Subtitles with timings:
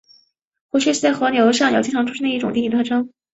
[0.71, 3.11] 壶穴是在河流上游经常出现的一种地理特征。